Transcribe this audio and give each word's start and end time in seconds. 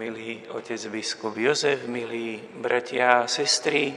milý 0.00 0.48
otec 0.56 0.80
biskup 0.88 1.36
Jozef, 1.36 1.84
milí 1.84 2.40
bratia 2.40 3.20
a 3.20 3.28
sestry. 3.28 3.92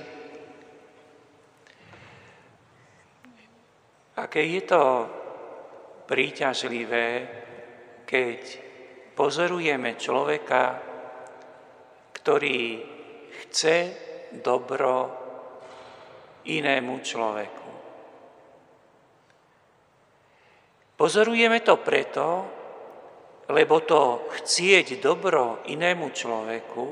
Aké 4.20 4.44
je 4.44 4.62
to 4.68 4.84
príťažlivé, 6.04 7.08
keď 8.04 8.40
pozorujeme 9.16 9.96
človeka, 9.96 10.84
ktorý 12.20 12.84
chce 13.40 13.78
dobro 14.44 15.08
inému 16.44 17.00
človeku. 17.00 17.72
Pozorujeme 21.00 21.64
to 21.64 21.80
preto, 21.80 22.28
lebo 23.52 23.84
to 23.84 24.32
chcieť 24.32 25.04
dobro 25.04 25.68
inému 25.68 26.08
človeku 26.16 26.88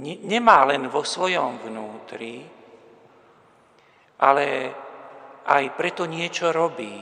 nemá 0.00 0.64
len 0.64 0.88
vo 0.88 1.04
svojom 1.04 1.60
vnútri, 1.68 2.40
ale 4.22 4.46
aj 5.44 5.64
preto 5.76 6.08
niečo 6.08 6.48
robí, 6.48 6.96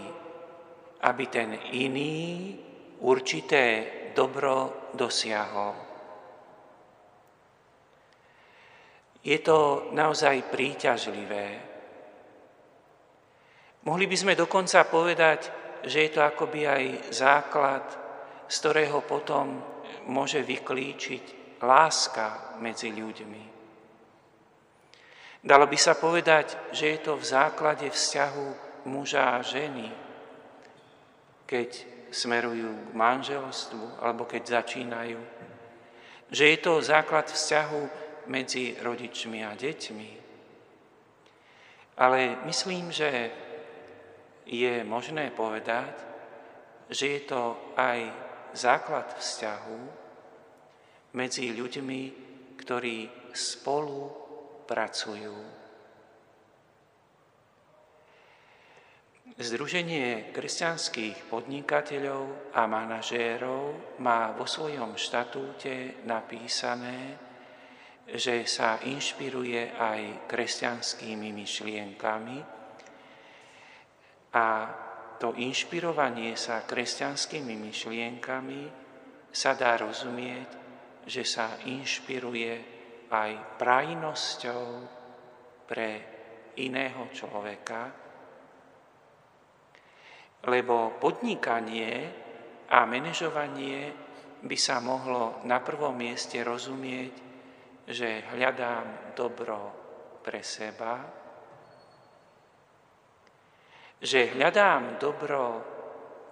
aby 1.01 1.25
ten 1.31 1.55
iný 1.77 2.57
určité 3.05 3.63
dobro 4.11 4.91
dosiahol. 4.97 5.75
Je 9.21 9.39
to 9.45 9.93
naozaj 9.93 10.49
príťažlivé. 10.49 11.47
Mohli 13.85 14.05
by 14.09 14.17
sme 14.17 14.33
dokonca 14.33 14.81
povedať, 14.89 15.41
že 15.85 16.09
je 16.09 16.11
to 16.13 16.21
akoby 16.21 16.67
aj 16.67 16.85
základ, 17.15 17.85
z 18.51 18.55
ktorého 18.59 19.01
potom 19.05 19.63
môže 20.11 20.43
vyklíčiť 20.43 21.59
láska 21.63 22.59
medzi 22.59 22.91
ľuďmi. 22.91 23.45
Dalo 25.41 25.65
by 25.65 25.79
sa 25.81 25.97
povedať, 25.97 26.73
že 26.77 26.97
je 26.97 26.99
to 27.01 27.17
v 27.17 27.25
základe 27.25 27.89
vzťahu 27.89 28.49
muža 28.93 29.41
a 29.41 29.45
ženy, 29.45 29.89
keď 31.49 31.71
smerujú 32.13 32.93
k 32.93 32.93
manželstvu 32.93 34.05
alebo 34.05 34.29
keď 34.29 34.61
začínajú. 34.61 35.21
Že 36.31 36.45
je 36.45 36.59
to 36.61 36.85
základ 36.85 37.27
vzťahu 37.33 37.83
medzi 38.29 38.77
rodičmi 38.79 39.41
a 39.43 39.57
deťmi. 39.57 40.11
Ale 41.99 42.37
myslím, 42.47 42.93
že 42.93 43.09
je 44.51 44.83
možné 44.83 45.31
povedať, 45.31 45.95
že 46.91 47.07
je 47.07 47.21
to 47.23 47.71
aj 47.79 47.99
základ 48.51 49.07
vzťahu 49.15 49.81
medzi 51.15 51.55
ľuďmi, 51.55 52.03
ktorí 52.59 53.31
spolu 53.31 54.11
pracujú. 54.67 55.63
Združenie 59.41 60.35
kresťanských 60.35 61.31
podnikateľov 61.31 62.53
a 62.53 62.67
manažérov 62.67 63.97
má 64.03 64.35
vo 64.35 64.45
svojom 64.45 64.99
štatúte 64.99 66.03
napísané, 66.05 67.15
že 68.11 68.43
sa 68.51 68.83
inšpiruje 68.83 69.79
aj 69.79 70.27
kresťanskými 70.27 71.31
myšlienkami, 71.31 72.60
a 74.31 74.47
to 75.21 75.37
inšpirovanie 75.37 76.33
sa 76.39 76.65
kresťanskými 76.65 77.55
myšlienkami 77.61 78.63
sa 79.29 79.53
dá 79.53 79.77
rozumieť, 79.77 80.51
že 81.05 81.23
sa 81.27 81.61
inšpiruje 81.67 82.53
aj 83.11 83.59
prajnosťou 83.59 84.65
pre 85.67 85.91
iného 86.59 87.11
človeka, 87.13 87.91
lebo 90.47 90.97
podnikanie 90.97 92.09
a 92.71 92.87
manažovanie 92.87 93.93
by 94.41 94.57
sa 94.57 94.81
mohlo 94.81 95.45
na 95.45 95.61
prvom 95.61 95.93
mieste 95.93 96.41
rozumieť, 96.41 97.15
že 97.85 98.25
hľadám 98.33 99.13
dobro 99.13 99.59
pre 100.25 100.41
seba, 100.41 101.20
že 104.01 104.33
hľadám 104.33 104.97
dobro 104.97 105.61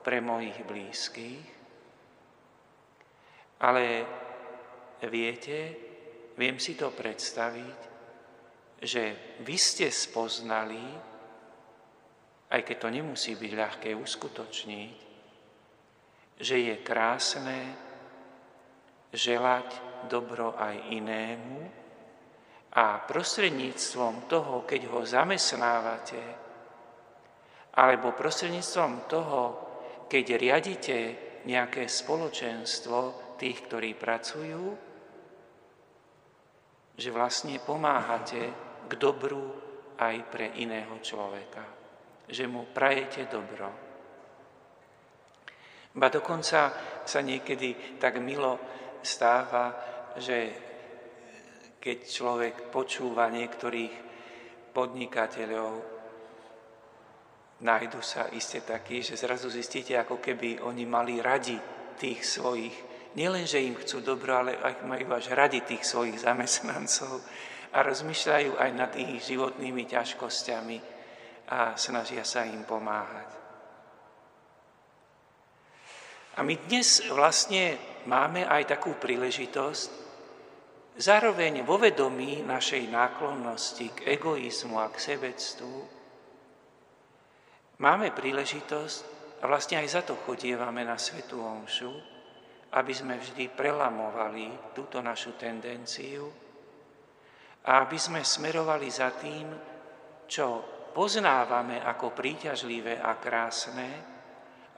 pre 0.01 0.25
mojich 0.25 0.65
blízkych, 0.65 1.45
ale 3.61 3.85
viete, 5.05 5.59
viem 6.41 6.57
si 6.57 6.73
to 6.81 6.89
predstaviť, 6.89 7.79
že 8.81 9.37
vy 9.45 9.57
ste 9.61 9.93
spoznali, 9.93 10.81
aj 12.49 12.61
keď 12.65 12.77
to 12.79 12.89
nemusí 12.89 13.37
byť 13.37 13.53
ľahké 13.53 13.91
uskutočniť, 13.93 14.97
že 16.41 16.57
je 16.57 16.75
krásne 16.81 17.59
želať 19.13 19.69
dobro 20.09 20.55
aj 20.57 20.95
inému 20.95 21.61
a 22.79 23.03
prostredníctvom 23.05 24.31
toho, 24.31 24.63
keď 24.63 24.81
ho 24.89 25.03
zamestnávate, 25.03 26.48
alebo 27.79 28.11
prostredníctvom 28.11 29.07
toho, 29.07 29.43
keď 30.11 30.25
riadite 30.35 30.99
nejaké 31.47 31.87
spoločenstvo 31.87 32.99
tých, 33.39 33.71
ktorí 33.71 33.95
pracujú, 33.95 34.63
že 36.99 37.15
vlastne 37.15 37.63
pomáhate 37.63 38.43
k 38.91 38.93
dobru 38.99 39.55
aj 39.95 40.17
pre 40.27 40.59
iného 40.59 40.99
človeka. 40.99 41.63
Že 42.27 42.45
mu 42.51 42.67
prajete 42.75 43.31
dobro. 43.31 43.71
Ba 45.95 46.11
dokonca 46.11 46.75
sa 47.07 47.21
niekedy 47.23 47.99
tak 48.03 48.19
milo 48.19 48.59
stáva, 49.07 49.71
že 50.19 50.39
keď 51.79 51.99
človek 52.03 52.55
počúva 52.75 53.31
niektorých 53.31 53.95
podnikateľov, 54.75 55.98
nájdu 57.61 57.99
sa 57.99 58.31
iste 58.31 58.63
takí, 58.63 59.03
že 59.03 59.19
zrazu 59.19 59.51
zistíte, 59.51 59.99
ako 59.99 60.23
keby 60.23 60.63
oni 60.63 60.85
mali 60.87 61.19
radi 61.19 61.59
tých 61.99 62.23
svojich, 62.23 62.77
nielen, 63.19 63.43
že 63.47 63.59
im 63.59 63.75
chcú 63.75 63.99
dobro, 63.99 64.39
ale 64.39 64.55
aj 64.55 64.87
majú 64.87 65.11
až 65.19 65.35
radi 65.35 65.67
tých 65.67 65.83
svojich 65.83 66.23
zamestnancov 66.23 67.19
a 67.75 67.83
rozmýšľajú 67.83 68.55
aj 68.55 68.71
nad 68.73 68.93
ich 68.95 69.27
životnými 69.27 69.85
ťažkosťami 69.91 70.79
a 71.51 71.75
snažia 71.75 72.23
sa 72.23 72.47
im 72.47 72.63
pomáhať. 72.63 73.29
A 76.39 76.47
my 76.47 76.55
dnes 76.71 77.03
vlastne 77.11 77.75
máme 78.07 78.47
aj 78.47 78.79
takú 78.79 78.95
príležitosť, 78.95 79.91
zároveň 80.95 81.67
vo 81.67 81.83
vedomí 81.83 82.47
našej 82.47 82.87
náklonnosti 82.87 83.91
k 83.91 84.15
egoizmu 84.15 84.79
a 84.79 84.87
k 84.95 85.03
sebectvu, 85.15 85.98
Máme 87.79 88.11
príležitosť, 88.11 89.19
a 89.39 89.47
vlastne 89.47 89.79
aj 89.79 89.87
za 89.87 90.03
to 90.03 90.19
chodievame 90.27 90.83
na 90.83 90.99
Svetú 90.99 91.39
Omšu, 91.39 91.95
aby 92.75 92.91
sme 92.91 93.23
vždy 93.23 93.55
prelamovali 93.55 94.75
túto 94.75 94.99
našu 94.99 95.39
tendenciu 95.39 96.27
a 97.63 97.87
aby 97.87 97.95
sme 97.95 98.27
smerovali 98.27 98.91
za 98.91 99.15
tým, 99.15 99.47
čo 100.27 100.47
poznávame 100.91 101.79
ako 101.79 102.11
príťažlivé 102.19 102.99
a 102.99 103.15
krásne, 103.15 103.89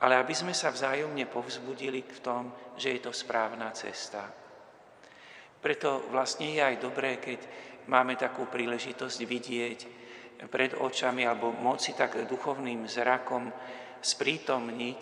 ale 0.05 0.21
aby 0.21 0.37
sme 0.37 0.53
sa 0.53 0.69
vzájomne 0.69 1.25
povzbudili 1.25 2.05
v 2.05 2.21
tom, 2.21 2.53
že 2.77 2.93
je 2.93 3.01
to 3.01 3.17
správna 3.17 3.73
cesta. 3.73 4.29
Preto 5.57 6.05
vlastne 6.13 6.53
je 6.53 6.61
aj 6.61 6.77
dobré, 6.77 7.17
keď 7.17 7.41
máme 7.89 8.21
takú 8.21 8.45
príležitosť 8.45 9.19
vidieť 9.25 9.81
pred 10.49 10.73
očami 10.79 11.29
alebo 11.29 11.53
moci 11.53 11.93
tak 11.93 12.17
duchovným 12.25 12.89
zrakom 12.89 13.53
sprítomniť 14.01 14.99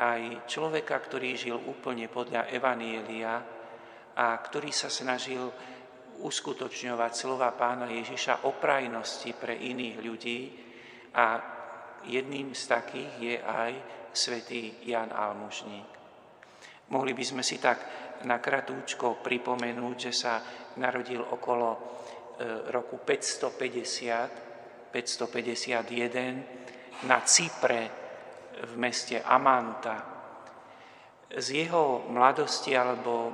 aj 0.00 0.48
človeka, 0.48 0.96
ktorý 0.98 1.36
žil 1.36 1.60
úplne 1.60 2.08
podľa 2.10 2.48
Evanielia 2.50 3.38
a 4.16 4.26
ktorý 4.40 4.72
sa 4.74 4.90
snažil 4.90 5.46
uskutočňovať 6.20 7.12
slova 7.14 7.52
pána 7.54 7.86
Ježiša 7.86 8.48
o 8.48 8.56
prajnosti 8.58 9.30
pre 9.36 9.54
iných 9.54 9.96
ľudí 10.02 10.40
a 11.14 11.26
jedným 12.04 12.56
z 12.56 12.62
takých 12.66 13.12
je 13.20 13.36
aj 13.38 13.72
svätý 14.12 14.82
Jan 14.88 15.12
Almužník. 15.12 15.88
Mohli 16.90 17.12
by 17.14 17.24
sme 17.24 17.42
si 17.46 17.62
tak 17.62 17.78
na 18.26 18.42
kratúčko 18.42 19.22
pripomenúť, 19.22 19.96
že 20.10 20.12
sa 20.12 20.42
narodil 20.76 21.22
okolo 21.22 21.68
e, 21.72 21.78
roku 22.68 22.98
550 22.98 24.50
551 24.92 27.06
na 27.06 27.20
Cypre 27.22 27.90
v 28.60 28.76
meste 28.76 29.22
Amanta. 29.22 30.04
Z 31.30 31.46
jeho 31.54 32.04
mladosti 32.10 32.76
alebo 32.76 33.32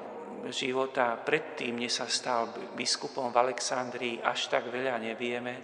života 0.52 1.16
predtým, 1.16 1.80
než 1.80 2.04
sa 2.04 2.06
stal 2.06 2.52
biskupom 2.76 3.32
v 3.32 3.40
Alexandrii, 3.50 4.20
až 4.20 4.52
tak 4.52 4.68
veľa 4.68 5.00
nevieme, 5.00 5.56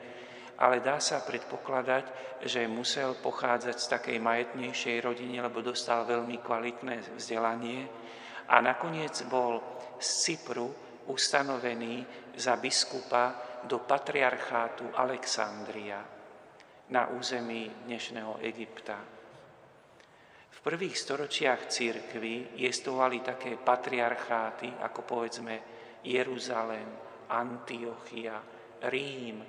ale 0.58 0.80
dá 0.80 0.98
sa 0.98 1.20
predpokladať, 1.22 2.04
že 2.42 2.66
musel 2.66 3.14
pochádzať 3.20 3.76
z 3.78 3.86
takej 3.86 4.18
majetnejšej 4.18 4.98
rodiny, 5.04 5.44
lebo 5.44 5.62
dostal 5.62 6.08
veľmi 6.08 6.42
kvalitné 6.42 7.14
vzdelanie 7.14 7.86
a 8.48 8.58
nakoniec 8.58 9.22
bol 9.30 9.62
z 10.02 10.08
Cypru 10.08 10.66
ustanovený 11.06 12.02
za 12.38 12.56
biskupa 12.58 13.51
do 13.62 13.79
patriarchátu 13.79 14.91
Alexandria 14.94 16.03
na 16.91 17.06
území 17.14 17.70
dnešného 17.87 18.43
Egypta. 18.43 18.99
V 20.50 20.59
prvých 20.61 20.99
storočiach 20.99 21.70
církvy 21.70 22.59
jestovali 22.59 23.23
také 23.23 23.55
patriarcháty, 23.55 24.69
ako 24.82 25.00
povedzme 25.06 25.55
Jeruzalém, 26.03 26.87
Antiochia, 27.31 28.43
Rím, 28.82 29.47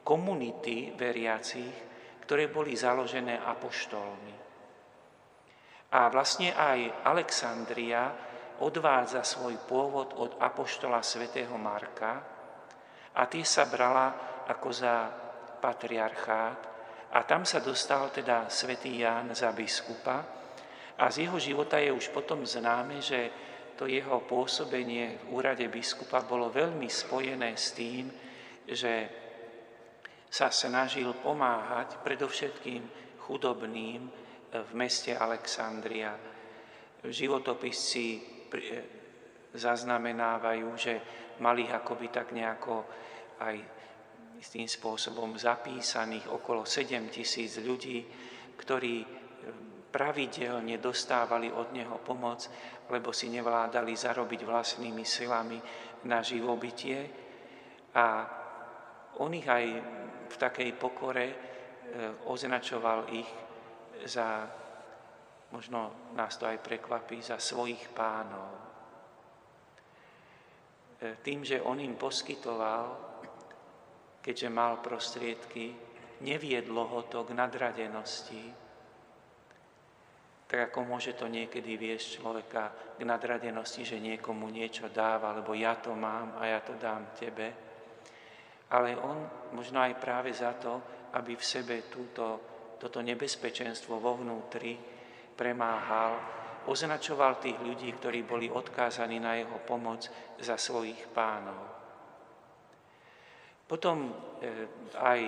komunity 0.00 0.96
veriacich, 0.96 1.76
ktoré 2.24 2.48
boli 2.48 2.72
založené 2.72 3.44
apoštolmi. 3.44 4.34
A 5.90 6.00
vlastne 6.08 6.56
aj 6.56 7.04
Alexandria 7.04 8.08
odvádza 8.64 9.20
svoj 9.20 9.60
pôvod 9.68 10.16
od 10.16 10.40
apoštola 10.40 11.04
svätého 11.04 11.54
Marka 11.60 12.39
a 13.20 13.28
tie 13.28 13.44
sa 13.44 13.68
brala 13.68 14.40
ako 14.48 14.68
za 14.72 15.12
patriarchát 15.60 16.60
a 17.12 17.18
tam 17.28 17.44
sa 17.44 17.60
dostal 17.60 18.08
teda 18.08 18.48
svätý 18.48 19.04
Ján 19.04 19.36
za 19.36 19.52
biskupa 19.52 20.24
a 20.96 21.04
z 21.12 21.28
jeho 21.28 21.36
života 21.36 21.76
je 21.76 21.92
už 21.92 22.08
potom 22.16 22.48
známe, 22.48 23.04
že 23.04 23.28
to 23.76 23.84
jeho 23.84 24.24
pôsobenie 24.24 25.20
v 25.20 25.36
úrade 25.36 25.64
biskupa 25.68 26.24
bolo 26.24 26.48
veľmi 26.48 26.88
spojené 26.88 27.56
s 27.56 27.72
tým, 27.76 28.08
že 28.64 29.08
sa 30.28 30.52
snažil 30.52 31.12
pomáhať 31.20 32.00
predovšetkým 32.04 32.84
chudobným 33.24 34.00
v 34.52 34.70
meste 34.76 35.16
Alexandria. 35.16 36.14
Životopisci 37.00 38.06
zaznamenávajú, 39.56 40.68
že 40.76 40.94
mali 41.40 41.68
akoby 41.68 42.06
tak 42.08 42.32
nejako 42.36 42.84
aj 43.40 43.56
tým 44.40 44.64
spôsobom 44.64 45.36
zapísaných 45.36 46.32
okolo 46.32 46.64
7 46.64 47.12
tisíc 47.12 47.60
ľudí, 47.60 48.04
ktorí 48.56 49.20
pravidelne 49.90 50.78
dostávali 50.78 51.50
od 51.50 51.74
neho 51.74 51.98
pomoc, 52.00 52.46
lebo 52.88 53.10
si 53.10 53.26
nevládali 53.28 53.92
zarobiť 53.92 54.40
vlastnými 54.46 55.02
silami 55.02 55.58
na 56.06 56.22
živobytie. 56.22 56.98
A 57.98 58.06
on 59.18 59.34
ich 59.34 59.50
aj 59.50 59.64
v 60.30 60.36
takej 60.38 60.70
pokore 60.78 61.26
e, 61.26 61.36
označoval 62.30 63.10
ich 63.10 63.26
za, 64.06 64.46
možno 65.50 66.14
nás 66.14 66.38
to 66.38 66.46
aj 66.46 66.62
prekvapí, 66.62 67.18
za 67.18 67.42
svojich 67.42 67.90
pánov. 67.90 68.69
E, 71.00 71.16
tým, 71.24 71.40
že 71.40 71.64
on 71.64 71.80
im 71.80 71.96
poskytoval, 71.96 72.84
keďže 74.20 74.48
mal 74.52 74.84
prostriedky, 74.84 75.72
neviedlo 76.20 76.84
ho 76.84 77.00
to 77.08 77.24
k 77.24 77.32
nadradenosti, 77.32 78.44
tak 80.50 80.74
ako 80.74 80.82
môže 80.82 81.14
to 81.14 81.30
niekedy 81.30 81.78
viesť 81.78 82.20
človeka 82.20 82.62
k 82.98 83.06
nadradenosti, 83.06 83.86
že 83.86 84.02
niekomu 84.02 84.50
niečo 84.50 84.90
dáva, 84.90 85.32
lebo 85.32 85.54
ja 85.54 85.78
to 85.78 85.94
mám 85.94 86.36
a 86.36 86.50
ja 86.50 86.60
to 86.60 86.74
dám 86.74 87.14
tebe. 87.14 87.54
Ale 88.74 88.98
on 88.98 89.30
možno 89.54 89.78
aj 89.78 89.94
práve 90.02 90.34
za 90.34 90.52
to, 90.58 90.82
aby 91.14 91.38
v 91.38 91.44
sebe 91.46 91.86
túto, 91.86 92.42
toto 92.82 92.98
nebezpečenstvo 92.98 94.02
vo 94.02 94.18
vnútri 94.18 94.74
premáhal, 95.38 96.39
označoval 96.68 97.40
tých 97.40 97.56
ľudí, 97.56 97.88
ktorí 97.96 98.26
boli 98.26 98.52
odkázaní 98.52 99.22
na 99.22 99.40
jeho 99.40 99.62
pomoc 99.64 100.10
za 100.36 100.60
svojich 100.60 101.08
pánov. 101.14 101.60
Potom 103.64 104.10
eh, 104.10 104.66
aj 104.98 105.20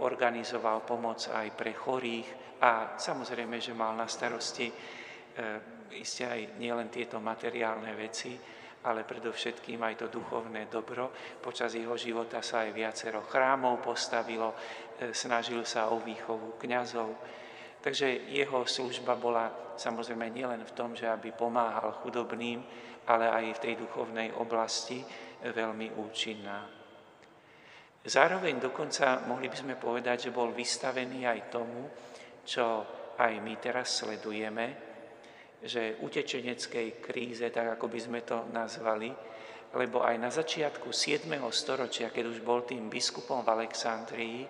organizoval 0.00 0.86
pomoc 0.86 1.26
aj 1.28 1.50
pre 1.58 1.74
chorých 1.74 2.48
a 2.58 2.98
samozrejme, 2.98 3.62
že 3.62 3.74
mal 3.74 3.94
na 3.94 4.10
starosti 4.10 4.66
e, 4.66 4.74
isté 5.94 6.26
aj 6.26 6.58
nielen 6.58 6.90
tieto 6.90 7.22
materiálne 7.22 7.94
veci, 7.94 8.34
ale 8.82 9.06
predovšetkým 9.06 9.78
aj 9.78 9.94
to 9.94 10.06
duchovné 10.10 10.66
dobro. 10.66 11.10
Počas 11.38 11.78
jeho 11.78 11.94
života 11.94 12.42
sa 12.42 12.66
aj 12.66 12.74
viacero 12.74 13.22
chrámov 13.22 13.78
postavilo, 13.78 14.54
e, 14.98 15.14
snažil 15.14 15.62
sa 15.62 15.94
o 15.94 16.02
výchovu 16.02 16.58
kňazov. 16.58 17.10
Takže 17.88 18.28
jeho 18.36 18.68
služba 18.68 19.16
bola 19.16 19.48
samozrejme 19.80 20.28
nielen 20.28 20.60
v 20.60 20.76
tom, 20.76 20.92
že 20.92 21.08
aby 21.08 21.32
pomáhal 21.32 21.96
chudobným, 22.04 22.60
ale 23.08 23.32
aj 23.32 23.56
v 23.56 23.62
tej 23.64 23.74
duchovnej 23.80 24.28
oblasti 24.36 25.00
veľmi 25.40 25.96
účinná. 25.96 26.68
Zároveň 28.04 28.60
dokonca 28.60 29.24
mohli 29.24 29.48
by 29.48 29.56
sme 29.56 29.80
povedať, 29.80 30.28
že 30.28 30.36
bol 30.36 30.52
vystavený 30.52 31.32
aj 31.32 31.40
tomu, 31.48 31.88
čo 32.44 32.84
aj 33.16 33.32
my 33.40 33.56
teraz 33.56 34.04
sledujeme, 34.04 34.66
že 35.64 35.96
utečeneckej 36.04 37.00
kríze, 37.00 37.48
tak 37.48 37.80
ako 37.80 37.88
by 37.88 38.00
sme 38.04 38.20
to 38.20 38.52
nazvali, 38.52 39.08
lebo 39.72 40.04
aj 40.04 40.16
na 40.20 40.28
začiatku 40.28 40.92
7. 40.92 41.24
storočia, 41.56 42.12
keď 42.12 42.36
už 42.36 42.44
bol 42.44 42.68
tým 42.68 42.92
biskupom 42.92 43.40
v 43.40 43.48
Alexandrii, 43.48 44.44
e, 44.44 44.48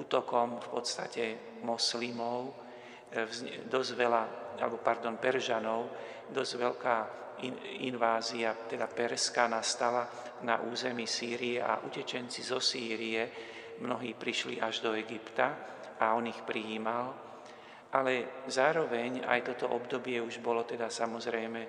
útokom 0.00 0.60
v 0.62 0.68
podstate 0.72 1.24
moslimov, 1.66 2.52
e, 3.12 3.26
dosť 3.68 3.90
veľa, 3.92 4.22
alebo 4.60 4.80
pardon, 4.80 5.20
Peržanov, 5.20 5.92
dosť 6.32 6.52
veľká 6.56 6.96
invázia, 7.82 8.54
teda 8.68 8.86
perská, 8.86 9.50
nastala 9.50 10.06
na 10.46 10.62
území 10.62 11.08
Sýrie 11.08 11.58
a 11.58 11.82
utečenci 11.82 12.40
zo 12.42 12.62
Sýrie, 12.62 13.28
mnohí 13.82 14.14
prišli 14.14 14.62
až 14.62 14.84
do 14.84 14.94
Egypta 14.94 15.58
a 15.98 16.14
on 16.14 16.30
ich 16.30 16.38
prijímal. 16.46 17.14
Ale 17.92 18.44
zároveň 18.48 19.26
aj 19.26 19.40
toto 19.52 19.68
obdobie 19.74 20.22
už 20.22 20.40
bolo 20.40 20.64
teda 20.64 20.88
samozrejme 20.88 21.60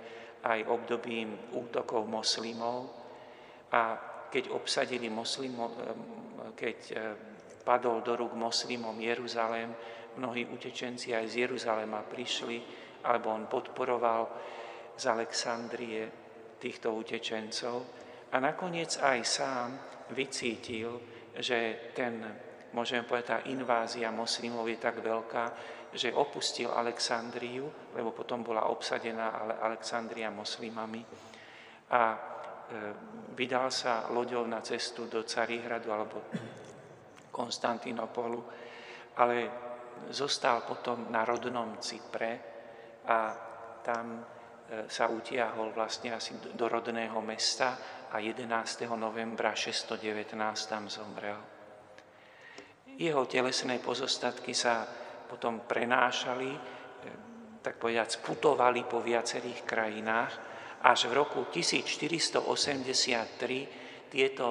aj 0.43 0.59
obdobím 0.67 1.35
útokov 1.55 2.07
moslimov. 2.07 2.91
A 3.73 3.97
keď 4.31 4.53
obsadili 4.55 5.11
moslimo, 5.11 5.73
eh, 5.73 6.53
keď 6.55 6.77
eh, 6.91 6.97
padol 7.63 8.03
do 8.03 8.19
rúk 8.19 8.35
moslimom 8.35 8.95
Jeruzalém, 8.99 9.71
mnohí 10.19 10.45
utečenci 10.45 11.15
aj 11.15 11.25
z 11.31 11.47
Jeruzalema 11.47 12.03
prišli, 12.05 12.61
alebo 13.07 13.33
on 13.33 13.47
podporoval 13.47 14.29
z 14.93 15.03
Alexandrie 15.09 16.03
týchto 16.59 16.93
utečencov. 16.93 17.75
A 18.31 18.39
nakoniec 18.39 18.99
aj 19.01 19.19
sám 19.25 19.69
vycítil, 20.13 21.01
že 21.33 21.91
ten, 21.97 22.21
môžeme 22.71 23.03
povedať, 23.03 23.27
tá 23.27 23.39
invázia 23.49 24.13
moslimov 24.13 24.69
je 24.69 24.77
tak 24.77 25.01
veľká, 25.01 25.45
že 25.93 26.13
opustil 26.13 26.73
Alexandriu, 26.73 27.69
lebo 27.93 28.13
potom 28.13 28.41
bola 28.41 28.65
obsadená 28.69 29.57
Alexandria 29.61 30.33
moslimami. 30.33 31.05
A 31.93 32.01
e, 32.09 32.17
vydal 33.37 33.69
sa 33.69 34.09
loďou 34.09 34.49
na 34.49 34.65
cestu 34.65 35.05
do 35.05 35.21
Carihradu 35.21 35.93
alebo 35.93 36.25
Konstantinopolu, 37.33 38.39
ale 39.17 39.37
zostal 40.13 40.61
potom 40.61 41.09
na 41.09 41.25
rodnom 41.25 41.81
Cypre 41.81 42.31
a 43.09 43.33
tam 43.81 44.21
e, 44.21 44.23
sa 44.87 45.09
utiahol 45.09 45.73
vlastne 45.73 46.13
asi 46.13 46.37
do 46.53 46.65
rodného 46.69 47.17
mesta 47.25 47.75
a 48.13 48.21
11. 48.21 48.45
novembra 48.93 49.57
619 49.57 50.37
tam 50.69 50.85
zomrel. 50.87 51.41
Jeho 52.93 53.25
telesné 53.25 53.81
pozostatky 53.81 54.53
sa 54.53 54.85
potom 55.25 55.65
prenášali, 55.65 56.51
e, 56.53 56.59
tak 57.65 57.81
povedať, 57.81 58.21
putovali 58.21 58.85
po 58.85 59.01
viacerých 59.01 59.65
krajinách, 59.65 60.53
až 60.83 61.07
v 61.07 61.15
roku 61.15 61.47
1483 61.47 62.43
tieto 64.11 64.47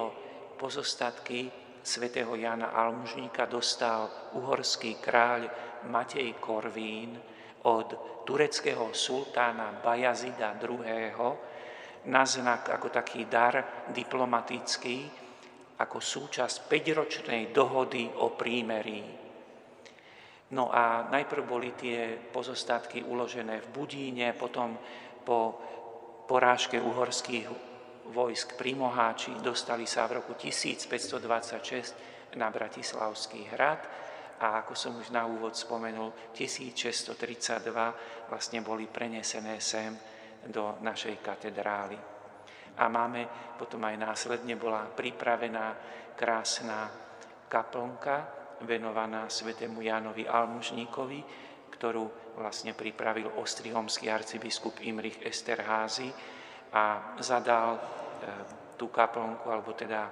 pozostatky 0.57 1.62
svätého 1.83 2.39
Jana 2.39 2.71
Almužníka 2.71 3.43
dostal 3.45 4.07
uhorský 4.39 5.03
kráľ 5.03 5.51
Matej 5.91 6.39
Korvín 6.39 7.19
od 7.67 8.23
tureckého 8.23 8.95
sultána 8.95 9.83
Bajazida 9.83 10.55
II. 10.55 11.11
na 12.07 12.23
znak 12.23 12.71
ako 12.71 12.87
taký 12.87 13.27
dar 13.27 13.83
diplomatický, 13.91 15.11
ako 15.83 15.99
súčasť 15.99 16.71
5-ročnej 16.71 17.51
dohody 17.51 18.07
o 18.07 18.31
prímerí. 18.31 19.03
No 20.55 20.71
a 20.71 21.11
najprv 21.11 21.43
boli 21.43 21.75
tie 21.75 22.15
pozostatky 22.15 23.03
uložené 23.03 23.59
v 23.59 23.67
Budíne, 23.75 24.31
potom 24.37 24.79
po 25.23 25.59
porážke 26.23 26.79
uhorských 26.79 27.72
vojsk 28.13 28.53
pri 28.53 28.77
dostali 29.41 29.89
sa 29.89 30.05
v 30.05 30.21
roku 30.21 30.37
1526 30.37 32.37
na 32.37 32.53
Bratislavský 32.53 33.49
hrad 33.49 33.81
a 34.37 34.61
ako 34.61 34.77
som 34.77 34.93
už 35.01 35.09
na 35.09 35.25
úvod 35.25 35.57
spomenul, 35.57 36.13
1632 36.37 38.29
vlastne 38.29 38.61
boli 38.61 38.85
prenesené 38.85 39.57
sem 39.57 39.97
do 40.45 40.77
našej 40.85 41.17
katedrály. 41.23 42.13
A 42.73 42.89
máme, 42.89 43.29
potom 43.57 43.85
aj 43.85 43.97
následne 43.97 44.57
bola 44.57 44.89
pripravená 44.89 45.77
krásna 46.17 46.89
kaplnka 47.45 48.25
venovaná 48.65 49.29
svetému 49.29 49.85
Jánovi 49.85 50.25
Almužníkovi, 50.25 51.21
ktorú 51.69 52.33
vlastne 52.37 52.73
pripravil 52.73 53.29
ostrihomský 53.37 54.09
arcibiskup 54.09 54.81
Imrich 54.81 55.21
Esterházy 55.21 56.09
a 56.73 57.13
zadal 57.21 57.77
tú 58.75 58.89
kaplnku, 58.89 59.47
alebo 59.47 59.71
teda 59.77 60.11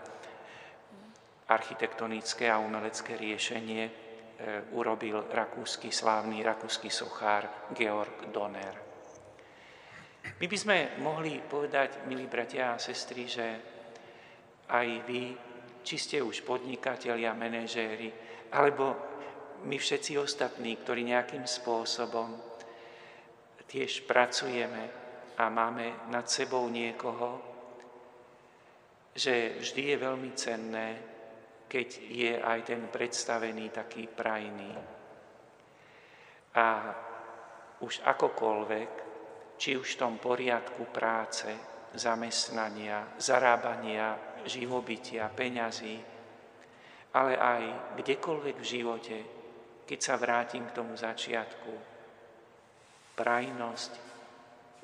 architektonické 1.51 2.47
a 2.47 2.63
umelecké 2.63 3.19
riešenie 3.19 3.83
e, 3.83 3.91
urobil 4.71 5.27
rakúsky, 5.27 5.91
slávny 5.91 6.39
rakúsky 6.39 6.87
sochár 6.87 7.71
Georg 7.75 8.31
Donner. 8.31 8.75
My 10.39 10.45
by 10.47 10.57
sme 10.57 10.77
mohli 11.03 11.41
povedať, 11.43 12.05
milí 12.07 12.29
bratia 12.29 12.77
a 12.77 12.81
sestry, 12.81 13.27
že 13.27 13.47
aj 14.71 14.87
vy, 15.03 15.35
či 15.83 15.95
ste 15.99 16.17
už 16.23 16.45
podnikatelia, 16.47 17.35
manažéri, 17.35 18.09
alebo 18.55 19.11
my 19.67 19.77
všetci 19.77 20.17
ostatní, 20.17 20.79
ktorí 20.79 21.05
nejakým 21.05 21.45
spôsobom 21.45 22.33
tiež 23.67 24.03
pracujeme 24.09 24.89
a 25.37 25.47
máme 25.47 26.09
nad 26.09 26.25
sebou 26.27 26.67
niekoho, 26.67 27.50
že 29.11 29.59
vždy 29.59 29.81
je 29.91 29.97
veľmi 29.97 30.31
cenné, 30.35 30.89
keď 31.67 31.87
je 32.11 32.33
aj 32.35 32.59
ten 32.67 32.81
predstavený 32.91 33.71
taký 33.71 34.07
prajný. 34.07 34.71
A 36.55 36.67
už 37.79 38.03
akokoľvek, 38.03 38.91
či 39.55 39.79
už 39.79 39.95
v 39.95 39.99
tom 39.99 40.19
poriadku 40.19 40.91
práce, 40.91 41.47
zamestnania, 41.95 43.15
zarábania, 43.19 44.39
živobytia, 44.47 45.31
peňazí, 45.31 45.95
ale 47.11 47.33
aj 47.35 47.61
kdekoľvek 47.99 48.55
v 48.59 48.69
živote, 48.79 49.17
keď 49.83 49.99
sa 49.99 50.15
vrátim 50.15 50.63
k 50.67 50.75
tomu 50.75 50.95
začiatku, 50.95 51.71
prajnosť, 53.15 53.91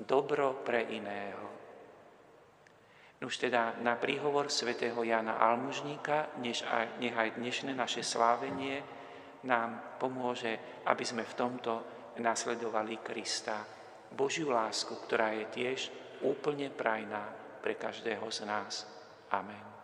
dobro 0.04 0.62
pre 0.62 0.84
iného. 0.92 1.67
Už 3.18 3.34
teda 3.42 3.82
na 3.82 3.98
príhovor 3.98 4.54
svätého 4.54 5.02
Jana 5.02 5.42
Almužníka, 5.42 6.38
než 6.38 6.62
aj, 6.62 7.02
nech 7.02 7.18
aj 7.18 7.42
dnešné 7.42 7.74
naše 7.74 8.06
slávenie 8.06 8.86
nám 9.42 9.98
pomôže, 9.98 10.84
aby 10.86 11.02
sme 11.02 11.26
v 11.26 11.38
tomto 11.38 11.74
nasledovali 12.22 13.02
Krista. 13.02 13.66
Božiu 14.14 14.54
lásku, 14.54 14.94
ktorá 14.94 15.34
je 15.34 15.46
tiež 15.50 15.80
úplne 16.22 16.70
prajná 16.70 17.26
pre 17.62 17.74
každého 17.74 18.26
z 18.30 18.46
nás. 18.46 18.86
Amen. 19.34 19.77